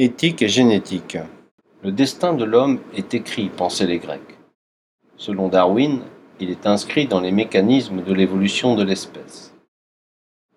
Éthique 0.00 0.42
et 0.42 0.48
génétique. 0.48 1.18
Le 1.82 1.90
destin 1.90 2.32
de 2.32 2.44
l'homme 2.44 2.78
est 2.94 3.14
écrit, 3.14 3.48
pensaient 3.48 3.84
les 3.84 3.98
Grecs. 3.98 4.38
Selon 5.16 5.48
Darwin, 5.48 6.02
il 6.38 6.50
est 6.50 6.68
inscrit 6.68 7.08
dans 7.08 7.18
les 7.18 7.32
mécanismes 7.32 8.04
de 8.04 8.14
l'évolution 8.14 8.76
de 8.76 8.84
l'espèce. 8.84 9.52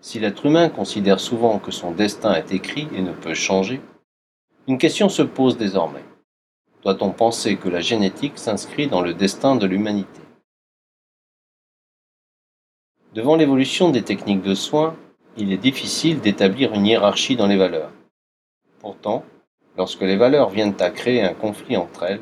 Si 0.00 0.20
l'être 0.20 0.46
humain 0.46 0.68
considère 0.68 1.18
souvent 1.18 1.58
que 1.58 1.72
son 1.72 1.90
destin 1.90 2.34
est 2.34 2.52
écrit 2.52 2.86
et 2.94 3.02
ne 3.02 3.10
peut 3.10 3.34
changer, 3.34 3.80
une 4.68 4.78
question 4.78 5.08
se 5.08 5.22
pose 5.22 5.58
désormais. 5.58 6.04
Doit-on 6.84 7.10
penser 7.10 7.56
que 7.56 7.68
la 7.68 7.80
génétique 7.80 8.38
s'inscrit 8.38 8.86
dans 8.86 9.00
le 9.00 9.14
destin 9.14 9.56
de 9.56 9.66
l'humanité? 9.66 10.20
Devant 13.14 13.34
l'évolution 13.34 13.90
des 13.90 14.02
techniques 14.02 14.42
de 14.42 14.54
soins, 14.54 14.94
il 15.36 15.52
est 15.52 15.56
difficile 15.56 16.20
d'établir 16.20 16.72
une 16.72 16.86
hiérarchie 16.86 17.34
dans 17.34 17.48
les 17.48 17.56
valeurs. 17.56 17.90
Pourtant, 18.84 19.24
lorsque 19.78 20.02
les 20.02 20.18
valeurs 20.18 20.50
viennent 20.50 20.76
à 20.78 20.90
créer 20.90 21.22
un 21.22 21.32
conflit 21.32 21.74
entre 21.74 22.02
elles, 22.02 22.20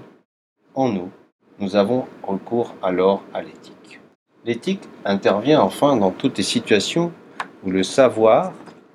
en 0.77 0.89
nous, 0.91 1.11
nous 1.59 1.75
avons 1.75 2.07
recours 2.23 2.77
alors 2.85 3.25
à 3.35 3.43
l'éthique. 3.43 3.99
L'éthique 4.45 4.89
intervient 5.05 5.61
enfin 5.61 5.97
dans 5.97 6.13
toutes 6.13 6.39
les 6.39 6.45
situations 6.45 7.11
où 7.65 7.73
le 7.73 7.83
savoir 7.83 8.53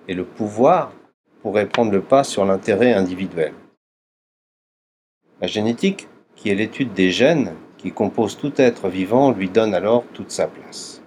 et 0.08 0.14
le 0.14 0.24
pouvoir 0.24 0.94
pourraient 1.42 1.68
prendre 1.68 1.92
le 1.92 2.02
pas 2.02 2.24
sur 2.24 2.46
l'intérêt 2.46 2.94
individuel. 2.94 3.54
La 5.42 5.48
génétique, 5.48 6.08
qui 6.38 6.50
est 6.50 6.56
l'étude 6.56 6.94
des 6.94 7.12
gènes 7.12 7.54
qui 7.78 7.92
composent 7.92 8.38
tout 8.38 8.54
être 8.56 8.88
vivant, 8.88 9.34
lui 9.34 9.50
donne 9.50 9.74
alors 9.74 10.06
toute 10.14 10.32
sa 10.32 10.48
place. 10.48 11.02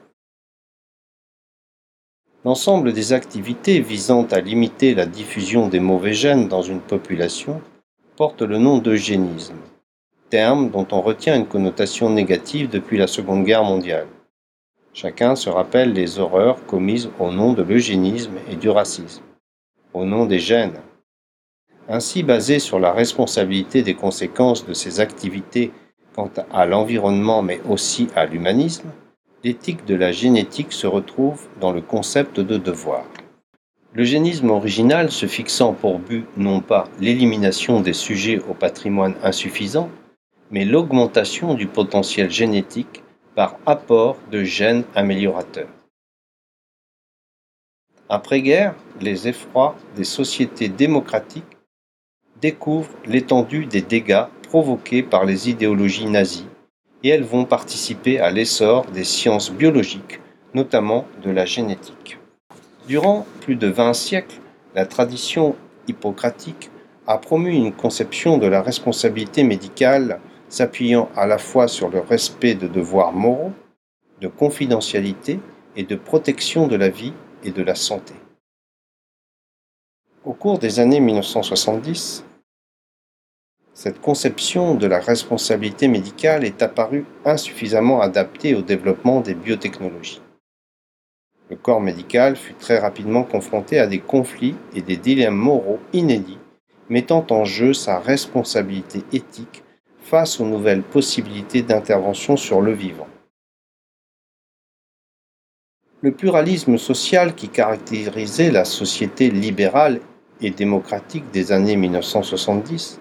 L'ensemble 2.43 2.95
des 2.95 3.13
activités 3.13 3.81
visant 3.81 4.25
à 4.31 4.41
limiter 4.41 4.95
la 4.95 5.05
diffusion 5.05 5.69
des 5.69 5.79
mauvais 5.79 6.15
gènes 6.15 6.49
dans 6.49 6.63
une 6.63 6.81
population 6.81 7.61
porte 8.17 8.41
le 8.41 8.57
nom 8.57 8.79
d'eugénisme, 8.79 9.57
terme 10.31 10.71
dont 10.71 10.87
on 10.91 11.03
retient 11.03 11.37
une 11.37 11.47
connotation 11.47 12.09
négative 12.09 12.71
depuis 12.71 12.97
la 12.97 13.07
Seconde 13.07 13.45
Guerre 13.45 13.65
mondiale. 13.65 14.07
Chacun 14.95 15.37
se 15.37 15.51
rappelle 15.51 15.93
les 15.93 16.19
horreurs 16.19 16.65
commises 16.65 17.11
au 17.19 17.31
nom 17.31 17.53
de 17.53 17.63
l'eugénisme 17.63 18.39
et 18.51 18.57
du 18.57 18.71
racisme, 18.71 19.23
au 19.93 20.07
nom 20.07 20.25
des 20.25 20.39
gènes. 20.39 20.81
Ainsi 21.91 22.23
basé 22.23 22.59
sur 22.59 22.79
la 22.79 22.93
responsabilité 22.93 23.83
des 23.83 23.95
conséquences 23.95 24.65
de 24.65 24.73
ces 24.73 25.01
activités 25.01 25.73
quant 26.17 26.31
à 26.51 26.65
l'environnement 26.65 27.43
mais 27.43 27.61
aussi 27.69 28.09
à 28.17 28.25
l'humanisme, 28.25 28.91
l'éthique 29.43 29.87
de 29.87 29.95
la 29.95 30.13
génétique 30.13 30.73
se 30.73 30.87
retrouve 30.87 31.49
dans 31.61 31.73
le 31.73 31.81
concept 31.81 32.41
de 32.41 32.59
devoir. 32.59 33.05
L'eugénisme 33.95 34.51
original 34.51 35.11
se 35.11 35.27
fixant 35.27 35.73
pour 35.73 35.99
but 35.99 36.27
non 36.37 36.61
pas 36.61 36.89
l'élimination 37.01 37.81
des 37.81 37.95
sujets 37.95 38.39
au 38.49 38.55
patrimoine 38.55 39.15
insuffisant, 39.23 39.91
mais 40.51 40.65
l'augmentation 40.65 41.55
du 41.55 41.67
potentiel 41.67 42.31
génétique 42.31 43.03
par 43.35 43.57
apport 43.67 44.17
de 44.31 44.45
gènes 44.45 44.85
améliorateurs. 44.95 45.69
Après-guerre, 48.09 48.75
les 49.01 49.29
effrois 49.29 49.77
des 49.97 50.05
sociétés 50.05 50.69
démocratiques 50.69 51.57
découvrent 52.41 52.95
l'étendue 53.07 53.67
des 53.67 53.83
dégâts 53.83 54.27
provoqués 54.43 55.03
par 55.03 55.25
les 55.25 55.49
idéologies 55.49 56.09
nazies 56.09 56.50
et 57.03 57.09
elles 57.09 57.25
vont 57.25 57.45
participer 57.45 58.19
à 58.21 58.31
l'essor 58.31 58.87
des 58.87 59.05
sciences 59.05 59.51
biologiques, 59.51 60.21
notamment 60.55 61.07
de 61.23 61.31
la 61.31 61.45
génétique. 61.45 62.19
Durant 62.87 63.27
plus 63.41 63.57
de 63.57 63.69
20 63.69 63.95
siècles, 63.95 64.41
la 64.75 64.87
tradition 64.87 65.57
hippocratique 65.89 66.71
a 67.07 67.19
promu 67.19 67.53
une 67.53 67.73
conception 67.73 68.39
de 68.39 68.47
la 68.47 68.63
responsabilité 68.63 69.43
médicale 69.43 70.21
s'appuyant 70.49 71.09
à 71.17 71.27
la 71.27 71.39
fois 71.39 71.69
sur 71.69 71.89
le 71.89 72.01
respect 72.01 72.55
de 72.55 72.67
devoirs 72.67 73.13
moraux, 73.13 73.53
de 74.21 74.29
confidentialité 74.29 75.41
et 75.77 75.85
de 75.85 75.97
protection 75.97 76.67
de 76.67 76.77
la 76.77 76.89
vie 76.89 77.13
et 77.45 77.53
de 77.53 77.63
la 77.63 77.75
santé. 77.75 78.15
Au 80.25 80.35
cours 80.35 80.59
des 80.59 80.81
années 80.81 81.01
1970, 81.01 82.25
cette 83.83 84.03
conception 84.03 84.75
de 84.75 84.87
la 84.87 85.01
responsabilité 85.01 85.89
médicale 85.89 86.45
est 86.45 86.61
apparue 86.61 87.07
insuffisamment 87.25 88.03
adaptée 88.03 88.55
au 88.55 88.61
développement 88.61 89.23
des 89.23 89.33
biotechnologies. 89.33 90.21
Le 91.49 91.57
corps 91.57 91.81
médical 91.81 92.37
fut 92.37 92.53
très 92.53 92.79
rapidement 92.79 93.23
confronté 93.23 93.79
à 93.79 93.87
des 93.87 94.01
conflits 94.01 94.55
et 94.75 94.83
des 94.83 94.99
dilemmes 94.99 95.35
moraux 95.35 95.79
inédits, 95.95 96.37
mettant 96.91 97.25
en 97.31 97.47
jeu 97.47 97.73
sa 97.73 97.99
responsabilité 97.99 99.03
éthique 99.15 99.63
face 100.03 100.41
aux 100.41 100.47
nouvelles 100.47 100.83
possibilités 100.83 101.63
d'intervention 101.63 102.37
sur 102.37 102.61
le 102.61 102.75
vivant. 102.75 103.09
Le 106.03 106.13
pluralisme 106.13 106.77
social 106.77 107.35
qui 107.35 107.49
caractérisait 107.49 108.51
la 108.51 108.67
société 108.67 109.31
libérale 109.31 110.03
et 110.43 110.51
démocratique 110.51 111.31
des 111.31 111.51
années 111.51 111.77
1970 111.77 113.01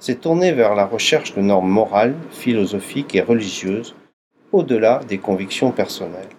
s'est 0.00 0.16
tourné 0.16 0.52
vers 0.52 0.74
la 0.74 0.86
recherche 0.86 1.34
de 1.34 1.42
normes 1.42 1.68
morales, 1.68 2.16
philosophiques 2.30 3.14
et 3.14 3.20
religieuses 3.20 3.94
au-delà 4.50 5.00
des 5.06 5.18
convictions 5.18 5.70
personnelles, 5.70 6.34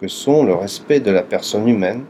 que 0.00 0.08
sont 0.08 0.44
le 0.44 0.54
respect 0.54 1.00
de 1.00 1.10
la 1.10 1.22
personne 1.22 1.68
humaine, 1.68 2.06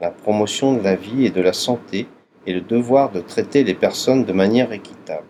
la 0.00 0.10
promotion 0.10 0.74
de 0.74 0.82
la 0.82 0.94
vie 0.94 1.24
et 1.24 1.30
de 1.30 1.40
la 1.40 1.54
santé 1.54 2.06
et 2.46 2.52
le 2.52 2.60
devoir 2.60 3.10
de 3.10 3.20
traiter 3.20 3.64
les 3.64 3.74
personnes 3.74 4.24
de 4.24 4.32
manière 4.32 4.72
équitable. 4.72 5.26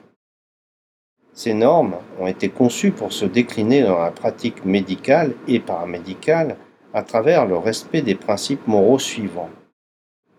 Ces 1.33 1.55
normes 1.55 1.97
ont 2.19 2.27
été 2.27 2.49
conçues 2.49 2.91
pour 2.91 3.13
se 3.13 3.27
décliner 3.27 3.83
dans 3.83 3.99
la 3.99 4.11
pratique 4.11 4.65
médicale 4.65 5.35
et 5.47 5.61
paramédicale 5.61 6.57
à 6.93 7.03
travers 7.03 7.47
le 7.47 7.57
respect 7.57 8.03
des 8.03 8.15
principes 8.15 8.67
moraux 8.67 8.99
suivants. 8.99 9.51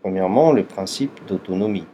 Premièrement, 0.02 0.52
le 0.52 0.64
principe 0.64 1.26
d'autonomie. 1.28 1.86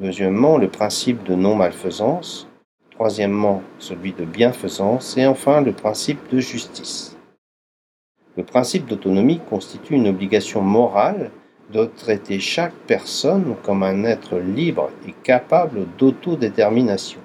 Deuxièmement, 0.00 0.58
le 0.58 0.68
principe 0.68 1.24
de 1.24 1.34
non-malfaisance. 1.34 2.46
Troisièmement, 2.92 3.62
celui 3.80 4.12
de 4.12 4.24
bienfaisance. 4.24 5.16
Et 5.16 5.26
enfin, 5.26 5.60
le 5.60 5.72
principe 5.72 6.20
de 6.30 6.38
justice. 6.38 7.16
Le 8.36 8.44
principe 8.44 8.86
d'autonomie 8.86 9.40
constitue 9.50 9.94
une 9.94 10.06
obligation 10.06 10.62
morale 10.62 11.32
de 11.72 11.84
traiter 11.84 12.38
chaque 12.38 12.74
personne 12.86 13.56
comme 13.64 13.82
un 13.82 14.04
être 14.04 14.38
libre 14.38 14.90
et 15.06 15.12
capable 15.24 15.86
d'autodétermination. 15.98 17.20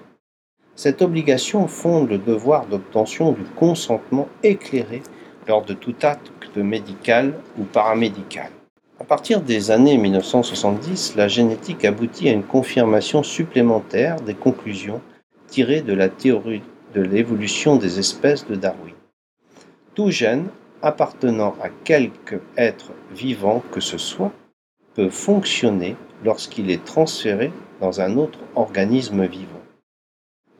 Cette 0.75 1.03
obligation 1.03 1.67
fonde 1.67 2.09
le 2.09 2.17
devoir 2.17 2.65
d'obtention 2.65 3.33
du 3.33 3.43
consentement 3.43 4.27
éclairé 4.41 5.03
lors 5.47 5.63
de 5.63 5.75
tout 5.75 5.95
acte 6.01 6.57
médical 6.57 7.35
ou 7.59 7.63
paramédical. 7.65 8.49
À 9.03 9.05
partir 9.05 9.41
des 9.41 9.69
années 9.69 9.97
1970, 9.97 11.15
la 11.17 11.27
génétique 11.27 11.83
aboutit 11.83 12.29
à 12.29 12.31
une 12.31 12.41
confirmation 12.41 13.21
supplémentaire 13.21 14.21
des 14.21 14.33
conclusions 14.33 15.01
tirées 15.47 15.81
de 15.81 15.91
la 15.91 16.07
théorie 16.07 16.61
de 16.95 17.01
l'évolution 17.01 17.75
des 17.75 17.99
espèces 17.99 18.47
de 18.47 18.55
Darwin. 18.55 18.95
Tout 19.93 20.09
gène 20.09 20.47
appartenant 20.81 21.53
à 21.61 21.67
quelque 21.83 22.39
être 22.55 22.93
vivant 23.13 23.61
que 23.73 23.81
ce 23.81 23.97
soit 23.97 24.31
peut 24.93 25.09
fonctionner 25.09 25.97
lorsqu'il 26.23 26.71
est 26.71 26.85
transféré 26.85 27.51
dans 27.81 27.99
un 27.99 28.15
autre 28.15 28.39
organisme 28.55 29.25
vivant. 29.25 29.63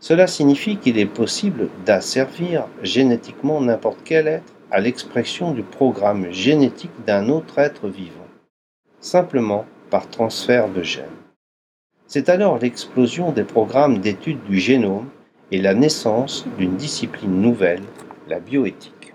Cela 0.01 0.27
signifie 0.27 0.75
qu'il 0.75 0.99
est 0.99 1.05
possible 1.05 1.69
d'asservir 1.85 2.67
génétiquement 2.81 3.61
n'importe 3.61 3.99
quel 4.03 4.27
être 4.27 4.53
à 4.69 4.81
l'expression 4.81 5.51
du 5.51 5.63
programme 5.63 6.29
génétique 6.29 6.91
d'un 7.07 7.29
autre 7.29 7.57
être 7.59 7.87
vivant 7.87 8.22
simplement 9.03 9.66
par 9.90 10.09
transfert 10.09 10.69
de 10.69 10.82
gènes. 10.82 11.05
C'est 12.08 12.29
alors 12.29 12.58
l'explosion 12.58 13.32
des 13.32 13.44
programmes 13.44 14.00
d'études 14.00 14.44
du 14.46 14.59
génome 14.59 15.09
et 15.52 15.61
la 15.61 15.73
naissance 15.73 16.46
d'une 16.58 16.78
discipline 16.78 17.41
nouvelle, 17.41 17.84
la 18.28 18.40
bioéthique. 18.40 19.14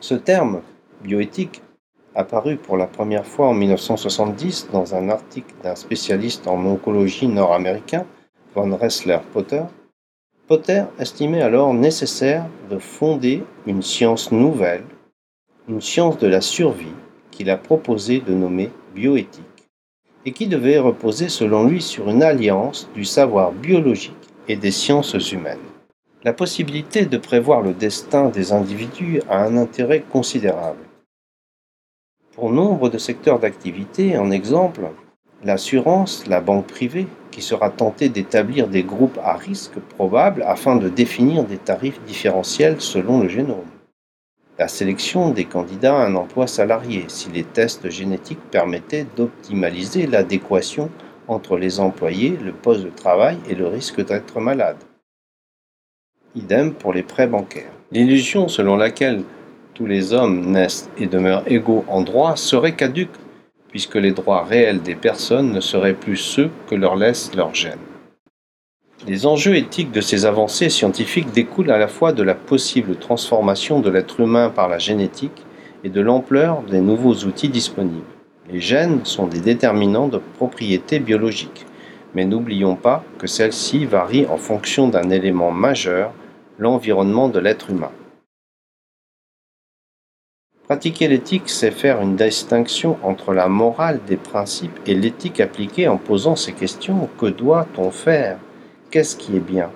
Ce 0.00 0.14
terme, 0.14 0.62
bioéthique, 1.02 1.62
apparu 2.14 2.56
pour 2.56 2.78
la 2.78 2.86
première 2.86 3.26
fois 3.26 3.48
en 3.48 3.54
1970 3.54 4.68
dans 4.72 4.94
un 4.94 5.10
article 5.10 5.54
d'un 5.62 5.76
spécialiste 5.76 6.48
en 6.48 6.64
oncologie 6.64 7.28
nord-américain, 7.28 8.06
von 8.54 8.74
Ressler 8.76 9.18
Potter, 9.32 9.64
Potter 10.48 10.84
estimait 10.98 11.42
alors 11.42 11.74
nécessaire 11.74 12.46
de 12.70 12.78
fonder 12.78 13.44
une 13.66 13.82
science 13.82 14.32
nouvelle, 14.32 14.84
une 15.68 15.80
science 15.80 16.18
de 16.18 16.28
la 16.28 16.40
survie, 16.40 16.94
qu'il 17.36 17.50
a 17.50 17.58
proposé 17.58 18.20
de 18.20 18.32
nommer 18.32 18.70
bioéthique, 18.94 19.68
et 20.24 20.32
qui 20.32 20.46
devait 20.46 20.78
reposer 20.78 21.28
selon 21.28 21.68
lui 21.68 21.82
sur 21.82 22.08
une 22.08 22.22
alliance 22.22 22.88
du 22.94 23.04
savoir 23.04 23.52
biologique 23.52 24.14
et 24.48 24.56
des 24.56 24.70
sciences 24.70 25.12
humaines. 25.30 25.58
La 26.24 26.32
possibilité 26.32 27.04
de 27.04 27.18
prévoir 27.18 27.60
le 27.60 27.74
destin 27.74 28.30
des 28.30 28.52
individus 28.52 29.20
a 29.28 29.44
un 29.44 29.58
intérêt 29.58 30.00
considérable. 30.00 30.80
Pour 32.32 32.50
nombre 32.50 32.88
de 32.88 32.98
secteurs 32.98 33.38
d'activité, 33.38 34.16
en 34.16 34.30
exemple, 34.30 34.88
l'assurance, 35.44 36.26
la 36.26 36.40
banque 36.40 36.66
privée, 36.66 37.06
qui 37.30 37.42
sera 37.42 37.68
tentée 37.68 38.08
d'établir 38.08 38.66
des 38.66 38.82
groupes 38.82 39.18
à 39.22 39.34
risque 39.34 39.78
probable 39.96 40.42
afin 40.46 40.76
de 40.76 40.88
définir 40.88 41.44
des 41.44 41.58
tarifs 41.58 42.00
différentiels 42.06 42.80
selon 42.80 43.20
le 43.20 43.28
génome. 43.28 43.75
La 44.58 44.68
sélection 44.68 45.30
des 45.30 45.44
candidats 45.44 45.98
à 45.98 46.06
un 46.06 46.14
emploi 46.14 46.46
salarié, 46.46 47.04
si 47.08 47.28
les 47.28 47.44
tests 47.44 47.90
génétiques 47.90 48.40
permettaient 48.50 49.06
d'optimaliser 49.14 50.06
l'adéquation 50.06 50.88
entre 51.28 51.58
les 51.58 51.78
employés, 51.78 52.38
le 52.42 52.52
poste 52.52 52.82
de 52.84 52.88
travail 52.88 53.36
et 53.50 53.54
le 53.54 53.66
risque 53.66 54.02
d'être 54.02 54.40
malade. 54.40 54.78
Idem 56.34 56.72
pour 56.72 56.94
les 56.94 57.02
prêts 57.02 57.26
bancaires. 57.26 57.72
L'illusion 57.92 58.48
selon 58.48 58.76
laquelle 58.76 59.24
tous 59.74 59.84
les 59.84 60.14
hommes 60.14 60.50
naissent 60.50 60.88
et 60.96 61.06
demeurent 61.06 61.44
égaux 61.46 61.84
en 61.88 62.00
droit 62.00 62.34
serait 62.36 62.76
caduque, 62.76 63.18
puisque 63.68 63.96
les 63.96 64.12
droits 64.12 64.44
réels 64.44 64.80
des 64.80 64.94
personnes 64.94 65.52
ne 65.52 65.60
seraient 65.60 65.92
plus 65.92 66.16
ceux 66.16 66.50
que 66.66 66.74
leur 66.74 66.96
laissent 66.96 67.34
leurs 67.34 67.54
gènes. 67.54 67.78
Les 69.06 69.24
enjeux 69.24 69.54
éthiques 69.54 69.92
de 69.92 70.00
ces 70.00 70.26
avancées 70.26 70.68
scientifiques 70.68 71.30
découlent 71.30 71.70
à 71.70 71.78
la 71.78 71.86
fois 71.86 72.12
de 72.12 72.24
la 72.24 72.34
possible 72.34 72.96
transformation 72.96 73.78
de 73.78 73.88
l'être 73.88 74.18
humain 74.18 74.50
par 74.50 74.68
la 74.68 74.78
génétique 74.78 75.44
et 75.84 75.90
de 75.90 76.00
l'ampleur 76.00 76.62
des 76.62 76.80
nouveaux 76.80 77.14
outils 77.14 77.48
disponibles. 77.48 78.02
Les 78.50 78.58
gènes 78.58 79.04
sont 79.04 79.28
des 79.28 79.38
déterminants 79.38 80.08
de 80.08 80.18
propriétés 80.18 80.98
biologiques, 80.98 81.66
mais 82.16 82.24
n'oublions 82.24 82.74
pas 82.74 83.04
que 83.18 83.28
celles-ci 83.28 83.84
varient 83.84 84.26
en 84.26 84.38
fonction 84.38 84.88
d'un 84.88 85.08
élément 85.10 85.52
majeur, 85.52 86.12
l'environnement 86.58 87.28
de 87.28 87.38
l'être 87.38 87.70
humain. 87.70 87.92
Pratiquer 90.64 91.06
l'éthique, 91.06 91.48
c'est 91.48 91.70
faire 91.70 92.00
une 92.00 92.16
distinction 92.16 92.98
entre 93.04 93.32
la 93.32 93.46
morale 93.46 94.00
des 94.08 94.16
principes 94.16 94.80
et 94.84 94.96
l'éthique 94.96 95.38
appliquée 95.38 95.86
en 95.86 95.96
posant 95.96 96.34
ces 96.34 96.54
questions. 96.54 97.08
Que 97.20 97.26
doit-on 97.26 97.92
faire? 97.92 98.38
Qu'est-ce 98.90 99.16
qui 99.16 99.36
est 99.36 99.40
bien. 99.40 99.70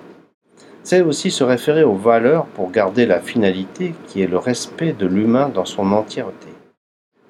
C'est 0.83 1.01
aussi 1.01 1.31
se 1.31 1.43
référer 1.43 1.83
aux 1.83 1.95
valeurs 1.95 2.45
pour 2.45 2.71
garder 2.71 3.05
la 3.05 3.19
finalité 3.19 3.93
qui 4.07 4.21
est 4.21 4.27
le 4.27 4.37
respect 4.37 4.93
de 4.93 5.05
l'humain 5.05 5.49
dans 5.49 5.65
son 5.65 5.91
entièreté. 5.91 6.47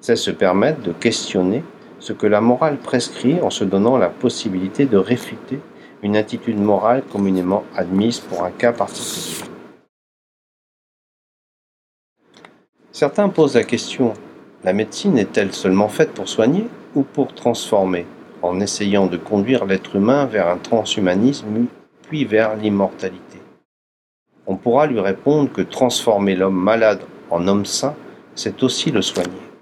C'est 0.00 0.16
se 0.16 0.30
permettre 0.30 0.80
de 0.82 0.92
questionner 0.92 1.64
ce 1.98 2.12
que 2.12 2.26
la 2.26 2.40
morale 2.40 2.78
prescrit 2.78 3.40
en 3.40 3.50
se 3.50 3.64
donnant 3.64 3.98
la 3.98 4.08
possibilité 4.08 4.86
de 4.86 4.96
réfuter 4.96 5.60
une 6.02 6.16
attitude 6.16 6.58
morale 6.58 7.02
communément 7.12 7.64
admise 7.76 8.20
pour 8.20 8.44
un 8.44 8.50
cas 8.50 8.72
particulier. 8.72 9.48
Certains 12.92 13.28
posent 13.28 13.54
la 13.54 13.64
question, 13.64 14.14
la 14.64 14.72
médecine 14.72 15.18
est-elle 15.18 15.52
seulement 15.52 15.88
faite 15.88 16.12
pour 16.12 16.28
soigner 16.28 16.68
ou 16.94 17.02
pour 17.02 17.34
transformer, 17.34 18.06
en 18.42 18.60
essayant 18.60 19.06
de 19.06 19.16
conduire 19.16 19.64
l'être 19.64 19.96
humain 19.96 20.26
vers 20.26 20.48
un 20.48 20.58
transhumanisme 20.58 21.66
puis 22.08 22.24
vers 22.24 22.56
l'immortalité 22.56 23.38
On 24.46 24.56
pourra 24.56 24.86
lui 24.86 25.00
répondre 25.00 25.50
que 25.50 25.62
transformer 25.62 26.34
l'homme 26.34 26.60
malade 26.60 27.00
en 27.30 27.46
homme 27.48 27.64
sain, 27.64 27.94
c'est 28.34 28.62
aussi 28.62 28.90
le 28.90 29.02
soigner. 29.02 29.42